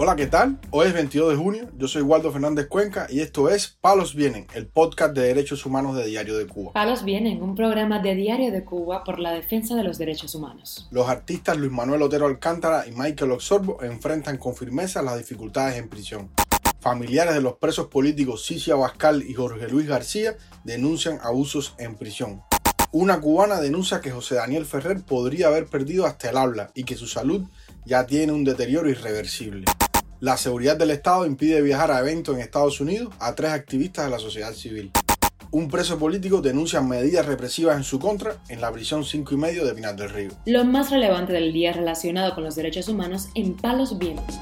Hola, 0.00 0.14
¿qué 0.14 0.28
tal? 0.28 0.60
Hoy 0.70 0.86
es 0.86 0.94
22 0.94 1.30
de 1.30 1.36
junio, 1.36 1.68
yo 1.76 1.88
soy 1.88 2.02
Waldo 2.02 2.30
Fernández 2.30 2.68
Cuenca 2.68 3.08
y 3.10 3.18
esto 3.18 3.48
es 3.48 3.76
Palos 3.80 4.14
Vienen, 4.14 4.46
el 4.54 4.68
podcast 4.68 5.12
de 5.12 5.22
derechos 5.22 5.66
humanos 5.66 5.96
de 5.96 6.06
Diario 6.06 6.38
de 6.38 6.46
Cuba. 6.46 6.72
Palos 6.72 7.02
Vienen, 7.02 7.42
un 7.42 7.56
programa 7.56 7.98
de 7.98 8.14
Diario 8.14 8.52
de 8.52 8.64
Cuba 8.64 9.02
por 9.02 9.18
la 9.18 9.32
defensa 9.32 9.74
de 9.74 9.82
los 9.82 9.98
derechos 9.98 10.36
humanos. 10.36 10.86
Los 10.92 11.08
artistas 11.08 11.56
Luis 11.56 11.72
Manuel 11.72 12.02
Otero 12.02 12.26
Alcántara 12.26 12.86
y 12.86 12.92
Michael 12.92 13.32
Oxorbo 13.32 13.82
enfrentan 13.82 14.36
con 14.36 14.54
firmeza 14.54 15.02
las 15.02 15.18
dificultades 15.18 15.76
en 15.76 15.88
prisión. 15.88 16.30
Familiares 16.78 17.34
de 17.34 17.42
los 17.42 17.56
presos 17.56 17.88
políticos 17.88 18.46
Cicia 18.46 18.74
Abascal 18.74 19.24
y 19.28 19.34
Jorge 19.34 19.66
Luis 19.66 19.88
García 19.88 20.36
denuncian 20.62 21.18
abusos 21.24 21.74
en 21.76 21.96
prisión. 21.96 22.44
Una 22.92 23.20
cubana 23.20 23.60
denuncia 23.60 24.00
que 24.00 24.12
José 24.12 24.36
Daniel 24.36 24.64
Ferrer 24.64 25.02
podría 25.02 25.48
haber 25.48 25.66
perdido 25.66 26.06
hasta 26.06 26.30
el 26.30 26.36
habla 26.36 26.70
y 26.74 26.84
que 26.84 26.94
su 26.94 27.08
salud 27.08 27.42
ya 27.84 28.06
tiene 28.06 28.32
un 28.32 28.44
deterioro 28.44 28.88
irreversible. 28.88 29.64
La 30.20 30.36
seguridad 30.36 30.76
del 30.76 30.90
Estado 30.90 31.26
impide 31.26 31.62
viajar 31.62 31.92
a 31.92 32.00
eventos 32.00 32.34
en 32.34 32.40
Estados 32.40 32.80
Unidos 32.80 33.14
a 33.20 33.36
tres 33.36 33.52
activistas 33.52 34.06
de 34.06 34.10
la 34.10 34.18
sociedad 34.18 34.52
civil. 34.52 34.90
Un 35.52 35.68
preso 35.68 35.96
político 35.96 36.42
denuncia 36.42 36.80
medidas 36.80 37.24
represivas 37.24 37.76
en 37.76 37.84
su 37.84 38.00
contra 38.00 38.36
en 38.48 38.60
la 38.60 38.72
prisión 38.72 39.04
5 39.04 39.32
y 39.32 39.36
medio 39.36 39.64
de 39.64 39.74
Pinar 39.74 39.94
del 39.94 40.10
Río. 40.10 40.30
Lo 40.44 40.64
más 40.64 40.90
relevante 40.90 41.32
del 41.32 41.52
día 41.52 41.72
relacionado 41.72 42.34
con 42.34 42.42
los 42.42 42.56
derechos 42.56 42.88
humanos 42.88 43.28
en 43.36 43.54
Palos 43.54 43.96
Vientos. 43.96 44.40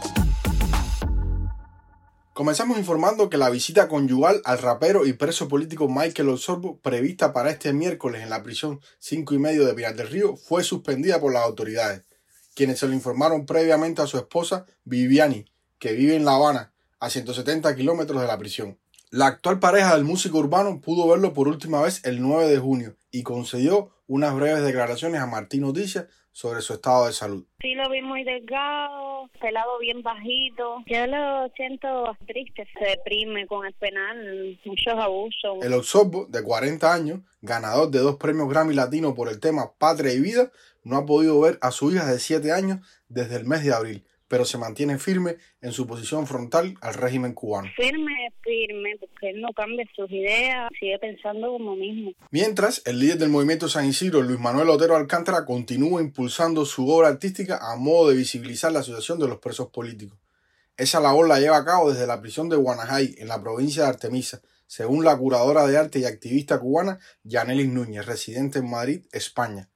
Comenzamos 2.33 2.79
informando 2.79 3.29
que 3.29 3.37
la 3.37 3.51
visita 3.51 3.87
conyugal 3.87 4.41
al 4.47 4.57
rapero 4.57 5.05
y 5.05 5.13
preso 5.13 5.47
político 5.47 5.91
Michael 5.91 6.31
Osorbo, 6.31 6.79
prevista 6.79 7.35
para 7.35 7.51
este 7.51 7.75
miércoles 7.75 8.23
en 8.23 8.31
la 8.31 8.43
prisión 8.43 8.81
5 9.01 9.35
y 9.35 9.39
medio 9.39 9.67
de 9.67 9.75
Pinar 9.75 9.95
del 9.95 10.09
Río, 10.09 10.39
fue 10.39 10.65
suspendida 10.65 11.21
por 11.21 11.35
las 11.35 11.43
autoridades, 11.43 12.05
quienes 12.55 12.79
se 12.79 12.89
lo 12.89 12.95
informaron 12.95 13.45
previamente 13.45 14.01
a 14.01 14.07
su 14.07 14.17
esposa 14.17 14.65
Viviani, 14.85 15.45
que 15.79 15.93
vive 15.93 16.17
en 16.17 16.25
La 16.25 16.35
Habana, 16.37 16.73
a 17.01 17.11
170 17.11 17.75
kilómetros 17.77 18.21
de 18.21 18.27
la 18.27 18.39
prisión. 18.39 18.79
La 19.11 19.27
actual 19.27 19.61
pareja 19.61 19.95
del 19.95 20.05
músico 20.05 20.39
urbano 20.39 20.81
pudo 20.81 21.09
verlo 21.09 21.33
por 21.33 21.49
última 21.49 21.81
vez 21.81 22.05
el 22.05 22.21
9 22.21 22.49
de 22.49 22.59
junio 22.59 22.97
y 23.11 23.23
concedió 23.23 23.91
unas 24.09 24.35
breves 24.35 24.65
declaraciones 24.65 25.21
a 25.21 25.27
Martín 25.27 25.63
Noticias 25.63 26.07
sobre 26.33 26.61
su 26.61 26.75
estado 26.75 27.07
de 27.07 27.13
salud. 27.13 27.47
Sí, 27.61 27.75
lo 27.75 27.89
vi 27.89 28.03
muy 28.03 28.25
delgado, 28.25 29.31
pelado 29.41 29.79
bien 29.79 30.03
bajito. 30.03 30.83
Yo 30.87 31.07
lo 31.07 31.49
siento 31.57 32.17
triste, 32.27 32.67
se 32.79 32.85
deprime 32.85 33.47
con 33.47 33.65
el 33.65 33.73
penal, 33.75 34.59
muchos 34.65 34.95
abusos. 34.95 35.63
El 35.63 35.73
Oxorbo, 35.73 36.27
de 36.27 36.43
40 36.43 36.93
años, 36.93 37.21
ganador 37.41 37.91
de 37.91 38.01
dos 38.01 38.17
premios 38.17 38.51
Grammy 38.51 38.75
Latino 38.75 39.15
por 39.15 39.29
el 39.29 39.41
tema 39.41 39.73
Patria 39.79 40.13
y 40.13 40.21
Vida, 40.21 40.51
no 40.85 40.97
ha 40.97 41.07
podido 41.07 41.41
ver 41.41 41.59
a 41.63 41.71
su 41.71 41.91
hija 41.91 42.05
de 42.07 42.19
7 42.19 42.53
años 42.53 42.81
desde 43.09 43.37
el 43.37 43.47
mes 43.47 43.65
de 43.65 43.73
abril 43.73 44.05
pero 44.29 44.45
se 44.45 44.59
mantiene 44.59 44.99
firme 44.99 45.37
en 45.61 45.73
su 45.73 45.87
posición 45.87 46.27
frontal 46.27 46.75
al 46.81 46.95
régimen 46.95 47.33
cubano. 47.33 47.69
Firme, 47.77 48.33
firme, 48.43 48.97
porque 48.99 49.31
él 49.31 49.41
no 49.41 49.49
cambia 49.55 49.85
sus 49.95 50.11
ideas, 50.11 50.71
sigue 50.79 50.99
pensando 50.99 51.49
como 51.53 51.77
mismo. 51.77 52.13
Mientras, 52.31 52.83
el 52.85 52.99
líder 52.99 53.19
del 53.19 53.29
movimiento 53.29 53.69
San 53.69 53.87
Isidro, 53.87 54.23
Luis 54.23 54.41
Manuel 54.41 54.71
Otero 54.71 54.97
Alcántara, 54.97 55.45
continúa 55.45 56.01
impulsando 56.01 56.65
su 56.65 56.89
obra 56.89 57.09
artística 57.09 57.59
a 57.61 57.77
modo 57.77 58.11
de 58.11 58.17
visibilizar 58.17 58.73
la 58.73 58.83
situación 58.83 59.19
de 59.19 59.29
los 59.29 59.39
presos 59.39 59.69
políticos. 59.69 60.19
Esa 60.77 61.01
labor 61.01 61.27
la 61.27 61.41
lleva 61.41 61.57
a 61.57 61.65
cabo 61.65 61.91
desde 61.91 62.07
la 62.07 62.21
prisión 62.21 62.49
de 62.49 62.57
Guanajay, 62.57 63.15
en 63.19 63.29
la 63.29 63.41
provincia 63.41 63.85
de 63.85 63.89
Artemisa, 63.89 64.43
según 64.67 65.05
la 65.05 65.17
curadora 65.17 65.67
de 65.67 65.79
arte 65.79 66.01
y 66.01 66.05
activista 66.05 66.59
cubana 66.59 66.99
Yanelis 67.23 67.69
Núñez, 67.69 68.05
residente 68.05 68.59
en 68.59 68.69
Madrid, 68.69 69.07
España. 69.13 69.71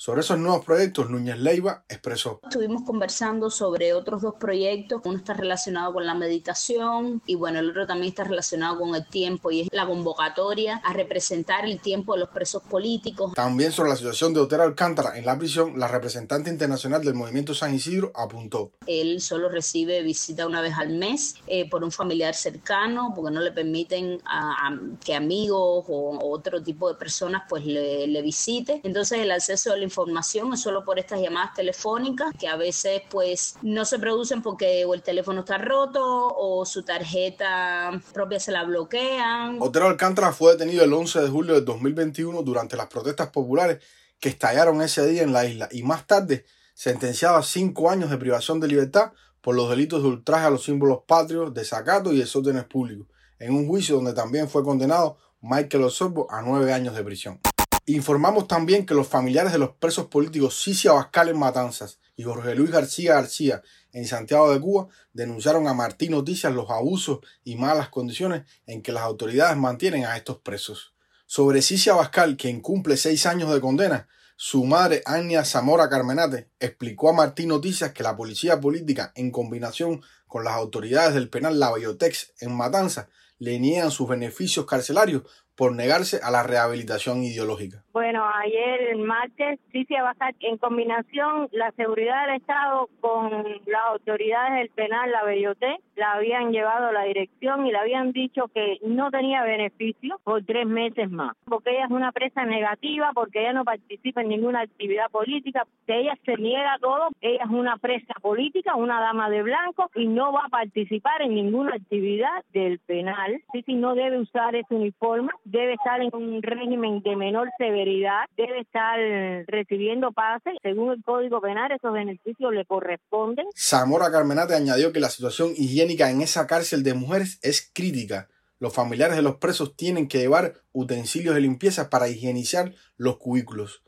Sobre 0.00 0.20
esos 0.20 0.38
nuevos 0.38 0.64
proyectos, 0.64 1.10
Núñez 1.10 1.38
Leiva 1.38 1.82
expresó. 1.88 2.38
Estuvimos 2.44 2.84
conversando 2.84 3.50
sobre 3.50 3.94
otros 3.94 4.22
dos 4.22 4.34
proyectos. 4.38 5.02
Uno 5.04 5.18
está 5.18 5.34
relacionado 5.34 5.92
con 5.92 6.06
la 6.06 6.14
meditación 6.14 7.20
y 7.26 7.34
bueno, 7.34 7.58
el 7.58 7.70
otro 7.70 7.84
también 7.84 8.10
está 8.10 8.22
relacionado 8.22 8.78
con 8.78 8.94
el 8.94 9.04
tiempo 9.08 9.50
y 9.50 9.62
es 9.62 9.68
la 9.72 9.88
convocatoria 9.88 10.80
a 10.84 10.92
representar 10.92 11.64
el 11.64 11.80
tiempo 11.80 12.14
de 12.14 12.20
los 12.20 12.28
presos 12.28 12.62
políticos. 12.62 13.32
También 13.34 13.72
sobre 13.72 13.90
la 13.90 13.96
situación 13.96 14.32
de 14.32 14.38
Otero 14.38 14.62
Alcántara 14.62 15.18
en 15.18 15.26
la 15.26 15.36
prisión, 15.36 15.76
la 15.76 15.88
representante 15.88 16.48
internacional 16.48 17.02
del 17.02 17.14
movimiento 17.14 17.52
San 17.52 17.74
Isidro 17.74 18.12
apuntó. 18.14 18.70
Él 18.86 19.20
solo 19.20 19.48
recibe 19.48 20.02
visita 20.04 20.46
una 20.46 20.60
vez 20.60 20.74
al 20.78 20.90
mes 20.90 21.34
eh, 21.48 21.68
por 21.68 21.82
un 21.82 21.90
familiar 21.90 22.36
cercano 22.36 23.12
porque 23.16 23.32
no 23.32 23.40
le 23.40 23.50
permiten 23.50 24.20
a, 24.24 24.78
que 25.04 25.16
amigos 25.16 25.86
o, 25.88 26.18
otro 26.22 26.62
tipo 26.62 26.88
de 26.88 26.94
personas 26.94 27.42
pues 27.48 27.66
le, 27.66 28.06
le 28.06 28.22
visite. 28.22 28.80
Entonces 28.84 29.18
el 29.18 29.32
acceso 29.32 29.72
a 29.72 29.76
la 29.76 29.87
información 29.88 30.52
es 30.52 30.60
solo 30.60 30.84
por 30.84 30.98
estas 30.98 31.20
llamadas 31.20 31.54
telefónicas 31.54 32.32
que 32.38 32.46
a 32.46 32.56
veces 32.56 33.02
pues 33.10 33.56
no 33.62 33.84
se 33.84 33.98
producen 33.98 34.42
porque 34.42 34.84
o 34.84 34.94
el 34.94 35.02
teléfono 35.02 35.40
está 35.40 35.58
roto 35.58 36.02
o 36.02 36.64
su 36.64 36.82
tarjeta 36.82 38.00
propia 38.12 38.38
se 38.38 38.52
la 38.52 38.64
bloquean. 38.64 39.58
Otero 39.60 39.86
Alcántara 39.86 40.32
fue 40.32 40.52
detenido 40.52 40.84
el 40.84 40.92
11 40.92 41.20
de 41.20 41.28
julio 41.28 41.54
de 41.54 41.62
2021 41.62 42.42
durante 42.42 42.76
las 42.76 42.86
protestas 42.86 43.28
populares 43.28 43.82
que 44.20 44.28
estallaron 44.28 44.82
ese 44.82 45.06
día 45.06 45.22
en 45.22 45.32
la 45.32 45.46
isla 45.46 45.68
y 45.70 45.82
más 45.82 46.06
tarde 46.06 46.44
sentenciado 46.74 47.36
a 47.36 47.42
cinco 47.42 47.90
años 47.90 48.10
de 48.10 48.18
privación 48.18 48.60
de 48.60 48.68
libertad 48.68 49.12
por 49.40 49.54
los 49.54 49.70
delitos 49.70 50.02
de 50.02 50.08
ultraje 50.08 50.46
a 50.46 50.50
los 50.50 50.64
símbolos 50.64 51.00
patrios, 51.06 51.54
desacato 51.54 52.12
y 52.12 52.18
desórdenes 52.18 52.64
públicos, 52.64 53.06
en 53.38 53.54
un 53.54 53.66
juicio 53.66 53.96
donde 53.96 54.12
también 54.12 54.48
fue 54.48 54.62
condenado 54.62 55.16
Michael 55.40 55.84
Osorbo 55.84 56.30
a 56.30 56.42
nueve 56.42 56.72
años 56.72 56.94
de 56.94 57.04
prisión. 57.04 57.40
Informamos 57.88 58.46
también 58.46 58.84
que 58.84 58.92
los 58.92 59.08
familiares 59.08 59.50
de 59.50 59.56
los 59.56 59.70
presos 59.70 60.08
políticos 60.08 60.62
Cicia 60.62 60.90
Abascal 60.90 61.30
en 61.30 61.38
Matanzas 61.38 61.98
y 62.16 62.22
Jorge 62.22 62.54
Luis 62.54 62.70
García 62.70 63.14
García 63.14 63.62
en 63.94 64.06
Santiago 64.06 64.52
de 64.52 64.60
Cuba 64.60 64.88
denunciaron 65.14 65.66
a 65.66 65.72
Martín 65.72 66.10
Noticias 66.10 66.52
los 66.52 66.68
abusos 66.68 67.20
y 67.44 67.56
malas 67.56 67.88
condiciones 67.88 68.42
en 68.66 68.82
que 68.82 68.92
las 68.92 69.04
autoridades 69.04 69.56
mantienen 69.56 70.04
a 70.04 70.18
estos 70.18 70.36
presos. 70.36 70.92
Sobre 71.24 71.62
Cicia 71.62 71.94
Abascal, 71.94 72.36
quien 72.36 72.60
cumple 72.60 72.98
seis 72.98 73.24
años 73.24 73.50
de 73.54 73.60
condena, 73.62 74.06
su 74.36 74.66
madre, 74.66 75.02
Ania 75.06 75.42
Zamora 75.46 75.88
Carmenate, 75.88 76.50
explicó 76.60 77.08
a 77.08 77.14
Martín 77.14 77.48
Noticias 77.48 77.92
que 77.92 78.02
la 78.02 78.18
policía 78.18 78.60
política, 78.60 79.12
en 79.14 79.30
combinación 79.30 80.02
con 80.26 80.44
las 80.44 80.52
autoridades 80.52 81.14
del 81.14 81.30
penal 81.30 81.58
La 81.58 81.72
Biotex 81.72 82.34
en 82.40 82.54
Matanzas, 82.54 83.06
le 83.38 83.58
niegan 83.58 83.90
sus 83.90 84.08
beneficios 84.08 84.66
carcelarios 84.66 85.22
por 85.58 85.74
negarse 85.74 86.20
a 86.22 86.30
la 86.30 86.44
rehabilitación 86.44 87.24
ideológica. 87.24 87.82
Bueno, 87.92 88.24
ayer, 88.32 88.92
el 88.92 88.98
martes, 89.00 89.58
sí 89.72 89.84
se 89.86 89.96
en 90.40 90.56
combinación 90.58 91.48
la 91.50 91.72
seguridad 91.72 92.26
del 92.26 92.36
Estado 92.36 92.88
con 93.00 93.28
las 93.66 93.82
autoridades 93.90 94.54
del 94.58 94.70
penal, 94.70 95.10
la 95.10 95.24
Belloté, 95.24 95.80
la 95.96 96.12
habían 96.12 96.52
llevado 96.52 96.86
a 96.86 96.92
la 96.92 97.02
dirección 97.02 97.66
y 97.66 97.72
le 97.72 97.78
habían 97.78 98.12
dicho 98.12 98.46
que 98.54 98.78
no 98.86 99.10
tenía 99.10 99.42
beneficio 99.42 100.20
por 100.22 100.44
tres 100.44 100.64
meses 100.64 101.10
más, 101.10 101.36
porque 101.44 101.70
ella 101.70 101.86
es 101.86 101.90
una 101.90 102.12
presa 102.12 102.44
negativa, 102.44 103.10
porque 103.12 103.40
ella 103.40 103.52
no 103.52 103.64
participa 103.64 104.20
en 104.20 104.28
ninguna 104.28 104.60
actividad 104.60 105.10
política, 105.10 105.66
que 105.84 105.98
ella 105.98 106.14
se 106.24 106.36
niega 106.36 106.76
todo, 106.80 107.08
ella 107.20 107.42
es 107.42 107.50
una 107.50 107.78
presa 107.78 108.14
política, 108.22 108.76
una 108.76 109.00
dama 109.00 109.28
de 109.28 109.42
blanco 109.42 109.90
y 109.96 110.06
no 110.06 110.32
va 110.32 110.44
a 110.46 110.50
participar 110.50 111.22
en 111.22 111.34
ninguna 111.34 111.74
actividad 111.74 112.44
del 112.52 112.78
penal. 112.78 113.42
Sí, 113.52 113.64
no 113.74 113.96
debe 113.96 114.20
usar 114.20 114.54
ese 114.54 114.72
uniforme 114.72 115.32
debe 115.50 115.74
estar 115.74 116.00
en 116.00 116.10
un 116.12 116.42
régimen 116.42 117.02
de 117.02 117.16
menor 117.16 117.48
severidad, 117.58 118.24
debe 118.36 118.60
estar 118.60 118.98
recibiendo 119.46 120.12
pases. 120.12 120.54
Según 120.62 120.92
el 120.92 121.02
Código 121.02 121.40
Penal, 121.40 121.72
esos 121.72 121.92
beneficios 121.92 122.52
le 122.52 122.64
corresponden. 122.64 123.46
Zamora 123.56 124.10
Carmenate 124.10 124.54
añadió 124.54 124.92
que 124.92 125.00
la 125.00 125.10
situación 125.10 125.52
higiénica 125.56 126.10
en 126.10 126.20
esa 126.20 126.46
cárcel 126.46 126.82
de 126.82 126.94
mujeres 126.94 127.38
es 127.42 127.70
crítica. 127.72 128.28
Los 128.60 128.74
familiares 128.74 129.16
de 129.16 129.22
los 129.22 129.36
presos 129.36 129.76
tienen 129.76 130.08
que 130.08 130.18
llevar 130.18 130.54
utensilios 130.72 131.34
de 131.34 131.40
limpieza 131.40 131.90
para 131.90 132.08
higienizar 132.08 132.72
los 132.96 133.18
cubículos. 133.18 133.82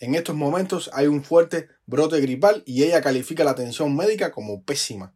En 0.00 0.14
estos 0.14 0.34
momentos 0.34 0.90
hay 0.92 1.06
un 1.06 1.22
fuerte 1.22 1.68
brote 1.86 2.20
gripal 2.20 2.62
y 2.66 2.82
ella 2.82 3.00
califica 3.00 3.44
la 3.44 3.52
atención 3.52 3.94
médica 3.94 4.32
como 4.32 4.62
pésima. 4.64 5.12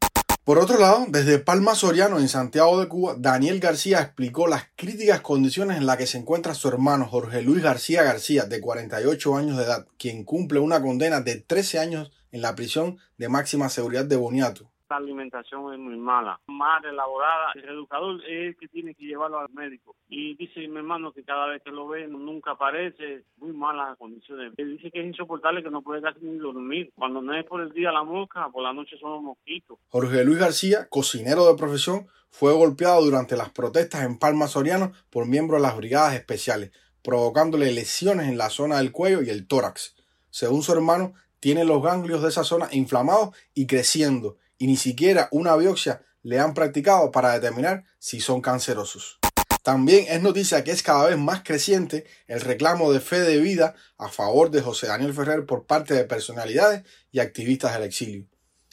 Por 0.48 0.58
otro 0.58 0.78
lado, 0.78 1.04
desde 1.10 1.38
Palma 1.38 1.74
Soriano, 1.74 2.18
en 2.18 2.26
Santiago 2.30 2.80
de 2.80 2.88
Cuba, 2.88 3.16
Daniel 3.18 3.60
García 3.60 4.00
explicó 4.00 4.46
las 4.46 4.62
críticas 4.76 5.20
condiciones 5.20 5.76
en 5.76 5.84
las 5.84 5.98
que 5.98 6.06
se 6.06 6.16
encuentra 6.16 6.54
su 6.54 6.68
hermano 6.68 7.06
Jorge 7.06 7.42
Luis 7.42 7.62
García 7.62 8.02
García, 8.02 8.44
de 8.46 8.58
48 8.58 9.36
años 9.36 9.58
de 9.58 9.64
edad, 9.64 9.86
quien 9.98 10.24
cumple 10.24 10.58
una 10.58 10.80
condena 10.80 11.20
de 11.20 11.36
13 11.36 11.80
años 11.80 12.12
en 12.32 12.40
la 12.40 12.54
prisión 12.54 12.96
de 13.18 13.28
máxima 13.28 13.68
seguridad 13.68 14.06
de 14.06 14.16
Boniato 14.16 14.70
la 14.88 14.96
alimentación 14.96 15.73
es 15.73 15.79
muy 15.79 15.96
mala, 15.96 16.40
mal 16.46 16.85
elaborada. 16.85 17.52
El 17.55 17.64
educador 17.64 18.23
es 18.25 18.49
el 18.49 18.56
que 18.56 18.69
tiene 18.69 18.94
que 18.94 19.05
llevarlo 19.05 19.38
al 19.40 19.50
médico. 19.50 19.94
Y 20.08 20.37
dice 20.37 20.67
mi 20.69 20.76
hermano 20.76 21.12
que 21.12 21.25
cada 21.25 21.46
vez 21.49 21.62
que 21.62 21.70
lo 21.70 21.88
ve 21.88 22.06
nunca 22.08 22.52
aparece, 22.52 23.25
muy 23.37 23.52
malas 23.52 23.96
condiciones. 23.99 24.52
Él 24.56 24.76
dice 24.76 24.90
que 24.90 25.00
es 25.00 25.06
insoportable 25.06 25.62
que 25.62 25.70
no 25.70 25.82
puede 25.82 26.02
casi 26.02 26.20
ni 26.23 26.38
dormir. 26.38 26.90
Cuando 26.94 27.20
no 27.20 27.35
es 27.37 27.44
por 27.44 27.61
el 27.61 27.73
día 27.73 27.93
la 27.93 28.02
mosca, 28.02 28.49
por 28.50 28.62
la 28.62 28.73
noche 28.73 28.96
son 28.99 29.12
los 29.12 29.23
mosquitos. 29.23 29.79
Jorge 29.88 30.25
Luis 30.25 30.38
García, 30.38 30.88
cocinero 30.88 31.46
de 31.46 31.56
profesión, 31.56 32.06
fue 32.31 32.52
golpeado 32.52 33.05
durante 33.05 33.37
las 33.37 33.50
protestas 33.50 34.05
en 34.05 34.19
Palma 34.19 34.49
Soriano 34.49 34.93
por 35.11 35.26
miembros 35.26 35.61
de 35.61 35.67
las 35.67 35.76
brigadas 35.76 36.14
especiales, 36.14 36.73
provocándole 37.02 37.73
lesiones 37.73 38.29
en 38.29 38.38
la 38.38 38.50
zona 38.50 38.79
del 38.79 38.93
cuello 38.93 39.23
y 39.23 39.31
el 39.31 39.46
tórax. 39.46 39.96
Según 40.31 40.62
su 40.62 40.73
hermano, 40.73 41.14
tiene 41.40 41.64
los 41.64 41.82
ganglios 41.82 42.23
de 42.23 42.29
esa 42.29 42.44
zona 42.44 42.69
inflamados 42.73 43.35
y 43.55 43.67
creciendo 43.67 44.37
y 44.58 44.66
ni 44.66 44.76
siquiera 44.76 45.28
una 45.31 45.56
biopsia 45.56 46.02
le 46.22 46.38
han 46.40 46.52
practicado 46.52 47.10
para 47.10 47.32
determinar 47.32 47.84
si 47.99 48.20
son 48.20 48.40
cancerosos. 48.40 49.19
También 49.62 50.06
es 50.08 50.22
noticia 50.22 50.64
que 50.64 50.70
es 50.70 50.82
cada 50.82 51.08
vez 51.08 51.19
más 51.19 51.43
creciente 51.43 52.06
el 52.26 52.40
reclamo 52.40 52.93
de 52.93 53.00
fe 53.00 53.20
de 53.20 53.38
vida 53.38 53.75
a 53.96 54.08
favor 54.08 54.50
de 54.50 54.62
José 54.62 54.87
Daniel 54.87 55.14
Ferrer 55.14 55.46
por 55.46 55.66
parte 55.66 55.94
de 55.94 56.05
personalidades 56.05 56.84
y 57.12 57.20
activistas 57.20 57.75
del 57.75 57.82
exilio. 57.84 58.26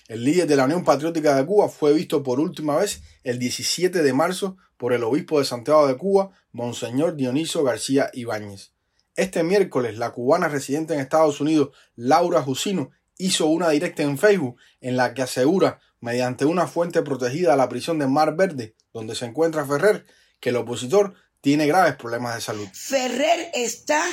El 0.08 0.24
líder 0.24 0.48
de 0.48 0.56
la 0.56 0.66
Unión 0.66 0.84
Patriótica 0.84 1.36
de 1.36 1.46
Cuba 1.46 1.68
fue 1.68 1.94
visto 1.94 2.24
por 2.24 2.40
última 2.40 2.78
vez 2.78 3.02
el 3.24 3.40
17 3.40 4.04
de 4.04 4.14
marzo 4.14 4.56
por 4.78 4.94
el 4.94 5.04
obispo 5.04 5.40
de 5.40 5.46
Santiago 5.46 5.88
de 5.88 5.98
Cuba, 5.98 6.31
Monseñor 6.52 7.16
Dioniso 7.16 7.64
García 7.64 8.10
Ibáñez. 8.14 8.72
Este 9.16 9.44
miércoles, 9.44 9.98
la 9.98 10.12
cubana 10.12 10.48
residente 10.48 10.94
en 10.94 11.00
Estados 11.00 11.42
Unidos, 11.42 11.70
Laura 11.96 12.42
Jusino, 12.42 12.92
hizo 13.18 13.48
una 13.48 13.70
directa 13.70 14.04
en 14.04 14.18
Facebook 14.18 14.58
en 14.82 14.98
la 14.98 15.14
que 15.14 15.22
asegura, 15.22 15.80
mediante 16.00 16.46
una 16.46 16.68
fuente 16.68 17.02
protegida 17.02 17.54
a 17.54 17.58
la 17.58 17.70
prisión 17.70 18.00
de 18.00 18.08
Mar 18.08 18.36
Verde, 18.36 18.76
donde 18.94 19.16
se 19.16 19.26
encuentra 19.26 19.66
Ferrer, 19.66 20.06
que 20.40 20.50
el 20.50 20.58
opositor 20.58 21.16
tiene 21.42 21.68
graves 21.68 21.96
problemas 21.96 22.36
de 22.36 22.42
salud. 22.42 22.68
Ferrer 22.74 23.52
está 23.54 24.04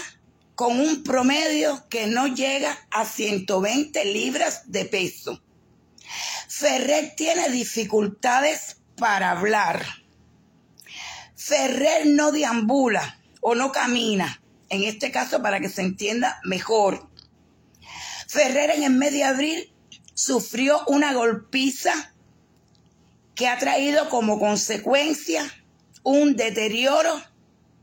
con 0.55 0.79
un 0.81 1.03
promedio 1.03 1.87
que 1.89 2.07
no 2.07 2.27
llega 2.29 2.79
a 2.91 3.05
120 3.05 4.05
libras 4.07 4.71
de 4.71 4.85
peso. 4.85 5.43
Ferrer 6.49 7.15
tiene 7.17 7.49
dificultades 7.49 8.77
para 8.97 9.31
hablar. 9.31 9.85
Ferrer 11.35 12.07
no 12.07 12.31
deambula 12.31 13.19
o 13.41 13.55
no 13.55 13.73
camina, 13.73 14.41
en 14.69 14.85
este 14.85 15.11
caso 15.11 15.43
para 15.43 15.61
que 15.61 15.69
se 15.69 15.83
entienda 15.83 16.41
mejor. 16.45 17.09
Ferrer 18.33 18.71
en 18.71 18.83
el 18.83 18.93
mes 18.93 19.13
de 19.13 19.25
abril 19.25 19.71
sufrió 20.15 20.81
una 20.87 21.13
golpiza 21.13 21.93
que 23.35 23.47
ha 23.47 23.59
traído 23.59 24.09
como 24.09 24.41
consecuencia 24.41 25.45
un 26.03 26.35
deterioro 26.35 27.11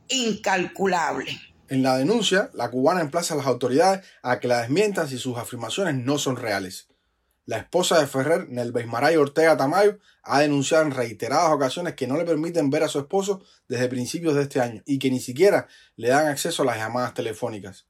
incalculable. 0.08 1.40
En 1.68 1.84
la 1.84 2.00
denuncia, 2.00 2.50
la 2.56 2.72
cubana 2.72 3.02
emplaza 3.02 3.36
a 3.36 3.38
las 3.38 3.46
autoridades 3.46 4.04
a 4.24 4.40
que 4.40 4.48
la 4.48 4.62
desmientan 4.62 5.08
si 5.08 5.20
sus 5.20 5.38
afirmaciones 5.38 5.94
no 5.94 6.18
son 6.18 6.36
reales. 6.36 6.88
La 7.46 7.58
esposa 7.58 8.00
de 8.00 8.08
Ferrer, 8.08 8.50
Nelbeis 8.50 8.88
Maray 8.88 9.18
Ortega 9.18 9.56
Tamayo, 9.56 10.00
ha 10.24 10.40
denunciado 10.40 10.84
en 10.84 10.90
reiteradas 10.90 11.52
ocasiones 11.52 11.94
que 11.94 12.08
no 12.08 12.18
le 12.18 12.26
permiten 12.26 12.72
ver 12.72 12.82
a 12.82 12.88
su 12.88 12.98
esposo 12.98 13.44
desde 13.68 13.88
principios 13.88 14.34
de 14.34 14.42
este 14.42 14.62
año 14.62 14.82
y 14.88 14.98
que 14.98 15.12
ni 15.12 15.20
siquiera 15.20 15.68
le 15.96 16.08
dan 16.08 16.26
acceso 16.26 16.64
a 16.64 16.66
las 16.66 16.78
llamadas 16.78 17.14
telefónicas. 17.14 17.86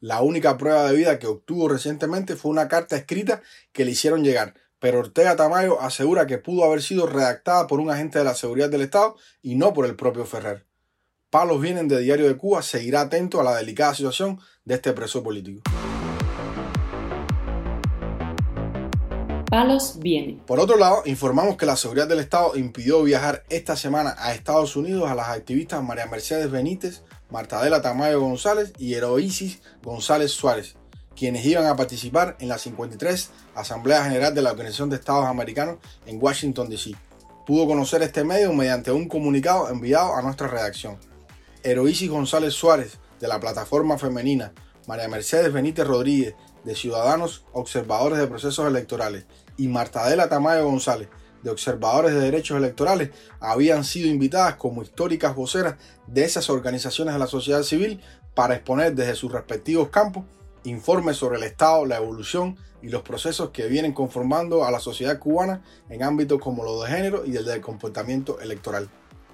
La 0.00 0.20
única 0.20 0.58
prueba 0.58 0.88
de 0.88 0.96
vida 0.96 1.18
que 1.18 1.26
obtuvo 1.26 1.68
recientemente 1.68 2.36
fue 2.36 2.50
una 2.50 2.68
carta 2.68 2.96
escrita 2.96 3.42
que 3.72 3.84
le 3.84 3.92
hicieron 3.92 4.22
llegar, 4.22 4.54
pero 4.78 4.98
Ortega 4.98 5.36
Tamayo 5.36 5.80
asegura 5.80 6.26
que 6.26 6.38
pudo 6.38 6.64
haber 6.64 6.82
sido 6.82 7.06
redactada 7.06 7.66
por 7.66 7.80
un 7.80 7.90
agente 7.90 8.18
de 8.18 8.24
la 8.24 8.34
seguridad 8.34 8.68
del 8.68 8.82
Estado 8.82 9.16
y 9.40 9.54
no 9.54 9.72
por 9.72 9.86
el 9.86 9.96
propio 9.96 10.26
Ferrer. 10.26 10.66
Palos 11.30 11.60
Vienen 11.60 11.88
de 11.88 12.00
Diario 12.00 12.28
de 12.28 12.36
Cuba 12.36 12.62
seguirá 12.62 13.02
atento 13.02 13.40
a 13.40 13.44
la 13.44 13.56
delicada 13.56 13.94
situación 13.94 14.38
de 14.64 14.74
este 14.74 14.92
preso 14.92 15.22
político. 15.22 15.62
Por 20.46 20.60
otro 20.60 20.76
lado, 20.76 21.02
informamos 21.06 21.56
que 21.56 21.64
la 21.64 21.76
seguridad 21.76 22.06
del 22.06 22.18
Estado 22.18 22.56
impidió 22.56 23.02
viajar 23.02 23.44
esta 23.48 23.74
semana 23.74 24.14
a 24.18 24.34
Estados 24.34 24.76
Unidos 24.76 25.10
a 25.10 25.14
las 25.14 25.28
activistas 25.28 25.82
María 25.82 26.06
Mercedes 26.06 26.50
Benítez, 26.50 27.02
Martadela 27.30 27.80
Tamayo 27.80 28.20
González 28.20 28.72
y 28.76 28.92
Heroisis 28.94 29.62
González 29.82 30.32
Suárez, 30.32 30.76
quienes 31.16 31.46
iban 31.46 31.64
a 31.64 31.74
participar 31.74 32.36
en 32.40 32.48
la 32.48 32.58
53 32.58 33.30
Asamblea 33.54 34.04
General 34.04 34.34
de 34.34 34.42
la 34.42 34.50
Organización 34.50 34.90
de 34.90 34.96
Estados 34.96 35.24
Americanos 35.24 35.78
en 36.04 36.22
Washington, 36.22 36.68
D.C. 36.68 36.92
Pudo 37.46 37.66
conocer 37.66 38.02
este 38.02 38.24
medio 38.24 38.52
mediante 38.52 38.92
un 38.92 39.08
comunicado 39.08 39.70
enviado 39.70 40.14
a 40.14 40.22
nuestra 40.22 40.48
redacción. 40.48 40.98
Heroisis 41.62 42.10
González 42.10 42.52
Suárez, 42.52 42.98
de 43.20 43.28
la 43.28 43.40
Plataforma 43.40 43.96
Femenina, 43.96 44.52
María 44.86 45.08
Mercedes 45.08 45.52
Benítez 45.52 45.86
Rodríguez, 45.86 46.34
de 46.64 46.74
Ciudadanos 46.74 47.44
Observadores 47.52 48.18
de 48.18 48.26
Procesos 48.26 48.66
Electorales, 48.66 49.24
y 49.56 49.68
Martadela 49.68 50.28
Tamayo 50.28 50.64
González, 50.64 51.08
de 51.42 51.50
Observadores 51.50 52.12
de 52.12 52.20
Derechos 52.20 52.56
Electorales, 52.56 53.10
habían 53.40 53.84
sido 53.84 54.08
invitadas 54.08 54.56
como 54.56 54.82
históricas 54.82 55.34
voceras 55.34 55.76
de 56.06 56.24
esas 56.24 56.50
organizaciones 56.50 57.14
de 57.14 57.20
la 57.20 57.26
sociedad 57.26 57.62
civil 57.62 58.00
para 58.34 58.54
exponer 58.54 58.94
desde 58.94 59.14
sus 59.14 59.32
respectivos 59.32 59.88
campos 59.88 60.24
informes 60.64 61.16
sobre 61.16 61.38
el 61.38 61.44
estado, 61.44 61.86
la 61.86 61.96
evolución 61.96 62.56
y 62.82 62.88
los 62.88 63.02
procesos 63.02 63.50
que 63.50 63.66
vienen 63.66 63.92
conformando 63.92 64.64
a 64.64 64.70
la 64.70 64.80
sociedad 64.80 65.18
cubana 65.18 65.62
en 65.88 66.02
ámbitos 66.02 66.40
como 66.40 66.64
lo 66.64 66.82
de 66.82 66.90
género 66.90 67.24
y 67.24 67.36
el 67.36 67.44
del 67.44 67.60
comportamiento 67.60 68.40
electoral. 68.40 68.88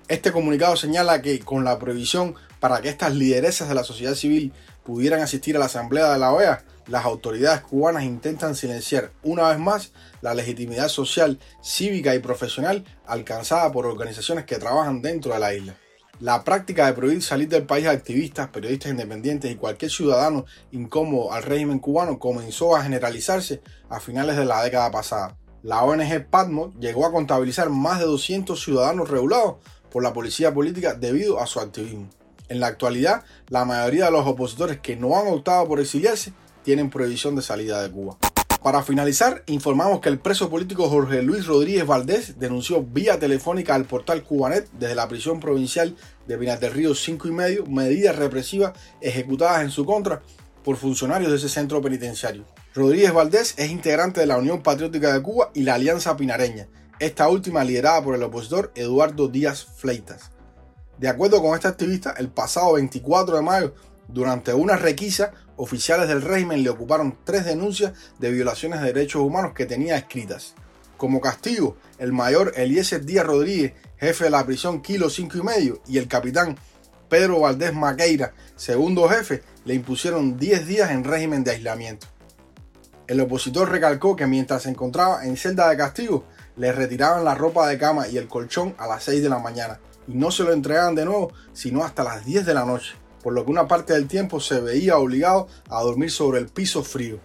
Este 0.08 0.32
comunicado 0.32 0.76
señala 0.76 1.22
que 1.22 1.40
con 1.40 1.64
la 1.64 1.78
prohibición 1.78 2.34
para 2.60 2.80
que 2.80 2.88
estas 2.88 3.14
lideresas 3.14 3.68
de 3.68 3.74
la 3.74 3.84
sociedad 3.84 4.14
civil 4.14 4.52
pudieran 4.84 5.20
asistir 5.20 5.56
a 5.56 5.58
la 5.58 5.66
Asamblea 5.66 6.12
de 6.12 6.18
la 6.18 6.32
OEA, 6.32 6.64
las 6.86 7.04
autoridades 7.04 7.60
cubanas 7.60 8.02
intentan 8.02 8.56
silenciar 8.56 9.12
una 9.22 9.48
vez 9.48 9.58
más 9.58 9.92
la 10.20 10.34
legitimidad 10.34 10.88
social, 10.88 11.38
cívica 11.62 12.14
y 12.14 12.18
profesional 12.18 12.84
alcanzada 13.06 13.70
por 13.70 13.86
organizaciones 13.86 14.44
que 14.44 14.58
trabajan 14.58 15.00
dentro 15.00 15.32
de 15.32 15.40
la 15.40 15.54
isla. 15.54 15.76
La 16.18 16.44
práctica 16.44 16.86
de 16.86 16.92
prohibir 16.92 17.22
salir 17.22 17.48
del 17.48 17.64
país 17.64 17.86
a 17.86 17.90
activistas, 17.90 18.48
periodistas 18.48 18.90
independientes 18.90 19.50
y 19.50 19.56
cualquier 19.56 19.90
ciudadano 19.90 20.44
incómodo 20.72 21.32
al 21.32 21.42
régimen 21.42 21.78
cubano 21.78 22.18
comenzó 22.18 22.76
a 22.76 22.82
generalizarse 22.82 23.62
a 23.88 23.98
finales 23.98 24.36
de 24.36 24.44
la 24.44 24.62
década 24.62 24.90
pasada. 24.90 25.36
La 25.62 25.82
ONG 25.84 26.26
Patmos 26.28 26.74
llegó 26.80 27.06
a 27.06 27.12
contabilizar 27.12 27.70
más 27.70 28.00
de 28.00 28.06
200 28.06 28.60
ciudadanos 28.60 29.08
regulados 29.08 29.56
por 29.92 30.02
la 30.02 30.12
policía 30.12 30.54
política 30.54 30.94
debido 30.94 31.40
a 31.40 31.46
su 31.46 31.60
activismo. 31.60 32.08
En 32.48 32.60
la 32.60 32.66
actualidad, 32.66 33.22
la 33.48 33.64
mayoría 33.64 34.06
de 34.06 34.10
los 34.12 34.26
opositores 34.26 34.80
que 34.80 34.96
no 34.96 35.18
han 35.18 35.28
optado 35.28 35.66
por 35.68 35.80
exiliarse 35.80 36.32
tienen 36.64 36.90
prohibición 36.90 37.36
de 37.36 37.42
salida 37.42 37.82
de 37.82 37.90
Cuba. 37.90 38.16
Para 38.62 38.82
finalizar, 38.82 39.42
informamos 39.46 40.00
que 40.00 40.08
el 40.08 40.20
preso 40.20 40.48
político 40.48 40.88
Jorge 40.88 41.22
Luis 41.22 41.46
Rodríguez 41.46 41.84
Valdés 41.84 42.38
denunció 42.38 42.82
vía 42.82 43.18
telefónica 43.18 43.74
al 43.74 43.86
portal 43.86 44.22
Cubanet 44.22 44.70
desde 44.72 44.94
la 44.94 45.08
prisión 45.08 45.40
provincial 45.40 45.96
de 46.28 46.38
Pinar 46.38 46.60
del 46.60 46.72
Río 46.72 46.94
5 46.94 47.26
y 47.26 47.32
medio 47.32 47.66
medidas 47.66 48.14
represivas 48.14 48.72
ejecutadas 49.00 49.62
en 49.62 49.70
su 49.70 49.84
contra 49.84 50.22
por 50.62 50.76
funcionarios 50.76 51.32
de 51.32 51.38
ese 51.38 51.48
centro 51.48 51.82
penitenciario. 51.82 52.44
Rodríguez 52.72 53.12
Valdés 53.12 53.54
es 53.56 53.70
integrante 53.70 54.20
de 54.20 54.26
la 54.26 54.38
Unión 54.38 54.62
Patriótica 54.62 55.12
de 55.12 55.22
Cuba 55.22 55.50
y 55.54 55.62
la 55.62 55.74
Alianza 55.74 56.16
Pinareña, 56.16 56.68
esta 57.02 57.28
última 57.28 57.64
liderada 57.64 58.00
por 58.00 58.14
el 58.14 58.22
opositor 58.22 58.70
Eduardo 58.76 59.26
Díaz 59.26 59.64
Fleitas. 59.64 60.30
De 60.98 61.08
acuerdo 61.08 61.42
con 61.42 61.56
este 61.56 61.66
activista, 61.66 62.14
el 62.16 62.28
pasado 62.28 62.74
24 62.74 63.34
de 63.34 63.42
mayo, 63.42 63.74
durante 64.06 64.54
una 64.54 64.76
requisa, 64.76 65.32
oficiales 65.56 66.06
del 66.06 66.22
régimen 66.22 66.62
le 66.62 66.70
ocuparon 66.70 67.18
tres 67.24 67.44
denuncias 67.44 67.92
de 68.20 68.30
violaciones 68.30 68.80
de 68.80 68.92
derechos 68.92 69.20
humanos 69.20 69.52
que 69.52 69.66
tenía 69.66 69.96
escritas. 69.96 70.54
Como 70.96 71.20
castigo, 71.20 71.76
el 71.98 72.12
mayor 72.12 72.52
Eliezer 72.54 73.04
Díaz 73.04 73.26
Rodríguez, 73.26 73.72
jefe 73.98 74.24
de 74.24 74.30
la 74.30 74.46
prisión 74.46 74.80
Kilo 74.80 75.10
5 75.10 75.38
y 75.38 75.42
medio, 75.42 75.82
y 75.88 75.98
el 75.98 76.06
capitán 76.06 76.56
Pedro 77.08 77.40
Valdés 77.40 77.74
Maqueira, 77.74 78.32
segundo 78.54 79.08
jefe, 79.08 79.42
le 79.64 79.74
impusieron 79.74 80.38
10 80.38 80.68
días 80.68 80.92
en 80.92 81.02
régimen 81.02 81.42
de 81.42 81.50
aislamiento. 81.50 82.06
El 83.08 83.20
opositor 83.20 83.68
recalcó 83.68 84.14
que 84.14 84.28
mientras 84.28 84.62
se 84.62 84.70
encontraba 84.70 85.26
en 85.26 85.36
celda 85.36 85.68
de 85.68 85.76
castigo, 85.76 86.26
le 86.56 86.72
retiraban 86.72 87.24
la 87.24 87.34
ropa 87.34 87.66
de 87.68 87.78
cama 87.78 88.08
y 88.08 88.18
el 88.18 88.28
colchón 88.28 88.74
a 88.78 88.86
las 88.86 89.04
6 89.04 89.22
de 89.22 89.28
la 89.28 89.38
mañana 89.38 89.80
y 90.06 90.14
no 90.14 90.30
se 90.30 90.44
lo 90.44 90.52
entregaban 90.52 90.94
de 90.94 91.04
nuevo 91.04 91.32
sino 91.52 91.84
hasta 91.84 92.04
las 92.04 92.24
10 92.24 92.46
de 92.46 92.54
la 92.54 92.64
noche 92.64 92.94
por 93.22 93.32
lo 93.32 93.44
que 93.44 93.50
una 93.50 93.68
parte 93.68 93.92
del 93.92 94.08
tiempo 94.08 94.40
se 94.40 94.60
veía 94.60 94.98
obligado 94.98 95.46
a 95.70 95.82
dormir 95.82 96.10
sobre 96.10 96.40
el 96.40 96.48
piso 96.48 96.82
frío. 96.82 97.20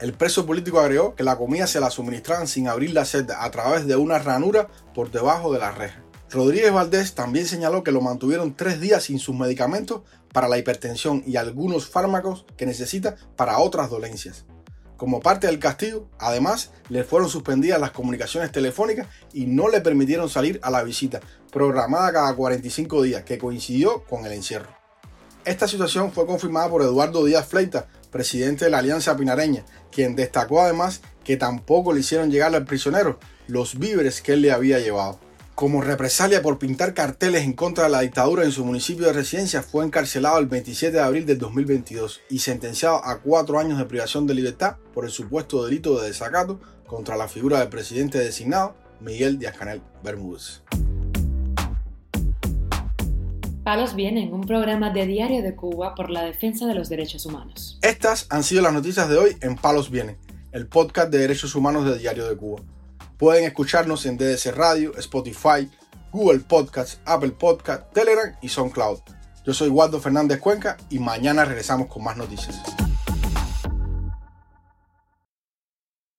El 0.00 0.14
preso 0.14 0.46
político 0.46 0.80
agregó 0.80 1.14
que 1.14 1.22
la 1.22 1.36
comida 1.36 1.66
se 1.66 1.78
la 1.78 1.90
suministraban 1.90 2.48
sin 2.48 2.66
abrir 2.66 2.92
la 2.92 3.04
celda 3.04 3.44
a 3.44 3.50
través 3.50 3.86
de 3.86 3.94
una 3.94 4.18
ranura 4.18 4.68
por 4.94 5.10
debajo 5.10 5.52
de 5.52 5.60
la 5.60 5.70
reja. 5.70 6.02
Rodríguez 6.30 6.72
Valdés 6.72 7.14
también 7.14 7.46
señaló 7.46 7.84
que 7.84 7.92
lo 7.92 8.00
mantuvieron 8.00 8.56
tres 8.56 8.80
días 8.80 9.04
sin 9.04 9.18
sus 9.18 9.36
medicamentos 9.36 10.00
para 10.32 10.48
la 10.48 10.58
hipertensión 10.58 11.22
y 11.26 11.36
algunos 11.36 11.88
fármacos 11.88 12.46
que 12.56 12.64
necesita 12.64 13.16
para 13.36 13.58
otras 13.58 13.90
dolencias. 13.90 14.46
Como 15.02 15.18
parte 15.18 15.48
del 15.48 15.58
castigo, 15.58 16.08
además, 16.20 16.70
le 16.88 17.02
fueron 17.02 17.28
suspendidas 17.28 17.80
las 17.80 17.90
comunicaciones 17.90 18.52
telefónicas 18.52 19.08
y 19.32 19.46
no 19.46 19.68
le 19.68 19.80
permitieron 19.80 20.28
salir 20.28 20.60
a 20.62 20.70
la 20.70 20.84
visita, 20.84 21.18
programada 21.50 22.12
cada 22.12 22.36
45 22.36 23.02
días, 23.02 23.24
que 23.24 23.36
coincidió 23.36 24.04
con 24.04 24.24
el 24.26 24.30
encierro. 24.30 24.68
Esta 25.44 25.66
situación 25.66 26.12
fue 26.12 26.24
confirmada 26.24 26.70
por 26.70 26.82
Eduardo 26.82 27.24
Díaz 27.24 27.48
Fleita, 27.48 27.88
presidente 28.12 28.66
de 28.66 28.70
la 28.70 28.78
Alianza 28.78 29.16
Pinareña, 29.16 29.64
quien 29.90 30.14
destacó 30.14 30.60
además 30.60 31.00
que 31.24 31.36
tampoco 31.36 31.92
le 31.92 31.98
hicieron 31.98 32.30
llegar 32.30 32.54
al 32.54 32.64
prisionero 32.64 33.18
los 33.48 33.80
víveres 33.80 34.22
que 34.22 34.34
él 34.34 34.42
le 34.42 34.52
había 34.52 34.78
llevado. 34.78 35.18
Como 35.54 35.82
represalia 35.82 36.40
por 36.40 36.58
pintar 36.58 36.94
carteles 36.94 37.42
en 37.42 37.52
contra 37.52 37.84
de 37.84 37.90
la 37.90 38.00
dictadura 38.00 38.42
en 38.44 38.52
su 38.52 38.64
municipio 38.64 39.06
de 39.06 39.12
residencia, 39.12 39.62
fue 39.62 39.84
encarcelado 39.84 40.38
el 40.38 40.46
27 40.46 40.96
de 40.96 41.02
abril 41.02 41.26
del 41.26 41.38
2022 41.38 42.22
y 42.30 42.38
sentenciado 42.38 43.04
a 43.04 43.20
cuatro 43.20 43.58
años 43.58 43.78
de 43.78 43.84
privación 43.84 44.26
de 44.26 44.34
libertad 44.34 44.76
por 44.94 45.04
el 45.04 45.10
supuesto 45.10 45.64
delito 45.64 46.00
de 46.00 46.08
desacato 46.08 46.58
contra 46.86 47.16
la 47.16 47.28
figura 47.28 47.60
del 47.60 47.68
presidente 47.68 48.18
designado 48.18 48.74
Miguel 49.00 49.38
Díaz-Canel 49.38 49.82
Bermúdez. 50.02 50.62
Palos 53.62 53.94
Vienen, 53.94 54.32
un 54.32 54.46
programa 54.46 54.90
de 54.90 55.06
Diario 55.06 55.42
de 55.42 55.54
Cuba 55.54 55.94
por 55.94 56.10
la 56.10 56.24
defensa 56.24 56.66
de 56.66 56.74
los 56.74 56.88
derechos 56.88 57.26
humanos. 57.26 57.78
Estas 57.82 58.26
han 58.30 58.42
sido 58.42 58.62
las 58.62 58.72
noticias 58.72 59.08
de 59.08 59.18
hoy 59.18 59.36
en 59.42 59.56
Palos 59.56 59.90
Vienen, 59.90 60.16
el 60.50 60.66
podcast 60.66 61.10
de 61.10 61.18
derechos 61.18 61.54
humanos 61.54 61.84
de 61.84 61.98
Diario 61.98 62.26
de 62.26 62.36
Cuba. 62.36 62.62
Pueden 63.22 63.44
escucharnos 63.44 64.04
en 64.06 64.18
DDC 64.18 64.46
Radio, 64.52 64.98
Spotify, 64.98 65.70
Google 66.10 66.40
Podcasts, 66.40 66.98
Apple 67.04 67.30
Podcasts, 67.30 67.86
Telegram 67.92 68.34
y 68.42 68.48
SoundCloud. 68.48 68.98
Yo 69.46 69.54
soy 69.54 69.68
Waldo 69.68 70.00
Fernández 70.00 70.40
Cuenca 70.40 70.76
y 70.90 70.98
mañana 70.98 71.44
regresamos 71.44 71.86
con 71.86 72.02
más 72.02 72.16
noticias. 72.16 72.60